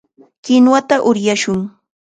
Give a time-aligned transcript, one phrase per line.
[0.43, 1.59] Kinuwata uryashun.